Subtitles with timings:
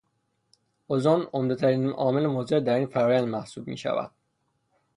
[0.89, 4.11] ازن عمدهترین عامل مضر در این فرآیند محسوب میشود.